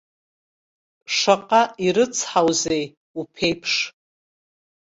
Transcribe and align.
Шаҟа 1.15 1.61
ирыцҳаузеи 1.85 2.83
уԥеиԥш. 3.19 3.73